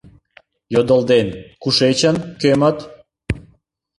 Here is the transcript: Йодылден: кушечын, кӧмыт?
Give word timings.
Йодылден: 0.73 1.27
кушечын, 1.61 2.15
кӧмыт? 2.41 2.77